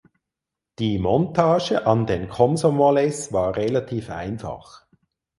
[0.79, 4.87] Die Montage an den Komsomolez war relativ einfach.